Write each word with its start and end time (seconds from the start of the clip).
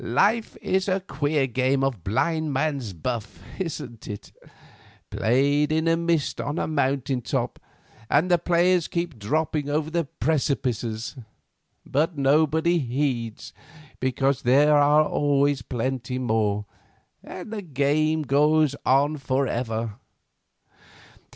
Life 0.03 0.57
is 0.63 0.87
a 0.87 0.99
queer 0.99 1.45
game 1.45 1.83
of 1.83 2.03
blind 2.03 2.51
man's 2.51 2.91
buff, 2.91 3.43
isn't 3.59 4.07
it; 4.07 4.31
played 5.11 5.71
in 5.71 5.87
a 5.87 5.95
mist 5.95 6.41
on 6.41 6.57
a 6.57 6.65
mountain 6.65 7.21
top, 7.21 7.59
and 8.09 8.31
the 8.31 8.39
players 8.39 8.87
keep 8.87 9.19
dropping 9.19 9.69
over 9.69 9.91
the 9.91 10.05
precipices. 10.05 11.15
But 11.85 12.17
nobody 12.17 12.79
heeds, 12.79 13.53
because 13.99 14.41
there 14.41 14.75
are 14.75 15.05
always 15.05 15.61
plenty 15.61 16.17
more, 16.17 16.65
and 17.23 17.53
the 17.53 17.61
game 17.61 18.23
goes 18.23 18.75
on 18.83 19.17
forever. 19.17 19.99